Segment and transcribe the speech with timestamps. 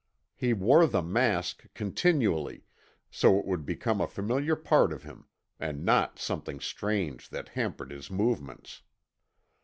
[0.33, 2.63] He wore the mask continually,
[3.11, 5.27] so it would become a familiar part of him,
[5.59, 8.81] and not something strange that hampered his movements.